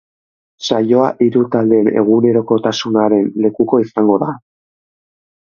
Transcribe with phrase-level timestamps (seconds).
[0.69, 4.33] Saioa hiru taldeen egunerokotasunaren lekuko izango da.